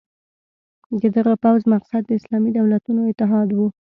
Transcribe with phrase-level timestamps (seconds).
[1.01, 3.67] د دغه پوځ مقصد د اسلامي دولتونو اتحاد وو.